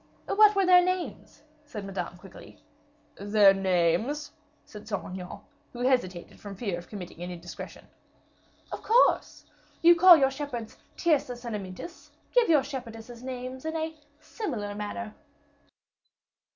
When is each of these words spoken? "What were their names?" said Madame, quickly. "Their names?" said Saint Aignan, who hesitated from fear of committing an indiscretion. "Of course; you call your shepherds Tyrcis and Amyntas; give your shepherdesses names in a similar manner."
"What 0.25 0.55
were 0.55 0.65
their 0.65 0.81
names?" 0.83 1.43
said 1.63 1.85
Madame, 1.85 2.17
quickly. 2.17 2.57
"Their 3.19 3.53
names?" 3.53 4.31
said 4.65 4.87
Saint 4.87 5.03
Aignan, 5.05 5.41
who 5.73 5.81
hesitated 5.81 6.39
from 6.39 6.55
fear 6.55 6.79
of 6.79 6.87
committing 6.89 7.21
an 7.21 7.29
indiscretion. 7.29 7.85
"Of 8.71 8.81
course; 8.81 9.45
you 9.83 9.93
call 9.95 10.17
your 10.17 10.31
shepherds 10.31 10.75
Tyrcis 10.97 11.45
and 11.45 11.55
Amyntas; 11.55 12.09
give 12.33 12.49
your 12.49 12.63
shepherdesses 12.63 13.21
names 13.21 13.63
in 13.63 13.75
a 13.75 13.93
similar 14.19 14.73
manner." 14.73 15.13